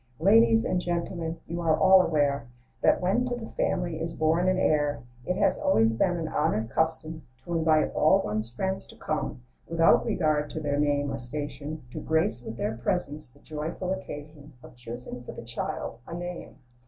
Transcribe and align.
27" 0.17 0.41
Ladies 0.41 0.65
and 0.65 0.81
gentlemen, 0.81 1.39
you 1.45 1.61
are 1.61 1.77
all 1.77 2.01
aware 2.01 2.47
That, 2.81 3.01
when 3.01 3.23
to 3.27 3.35
the 3.35 3.51
family 3.51 3.99
is 4.01 4.15
born 4.15 4.49
an 4.49 4.57
heir, 4.57 5.03
It 5.27 5.35
has 5.35 5.59
always 5.59 5.93
been 5.93 6.17
an 6.17 6.27
honored 6.27 6.71
custom, 6.71 7.21
To 7.45 7.53
invite 7.53 7.93
all 7.93 8.19
one's 8.25 8.49
friends 8.49 8.87
to 8.87 8.95
come, 8.95 9.43
Without 9.67 10.03
regard 10.03 10.49
to 10.49 10.59
their 10.59 10.79
name 10.79 11.11
or 11.11 11.19
station, 11.19 11.83
To 11.91 11.99
grace 11.99 12.41
with 12.43 12.57
their 12.57 12.77
presence 12.77 13.29
the 13.29 13.37
joyful 13.41 13.93
occasion 13.93 14.53
Of 14.63 14.75
choosing 14.75 15.21
for 15.23 15.33
the 15.33 15.43
child 15.43 15.99
a 16.07 16.15
name. 16.15 16.55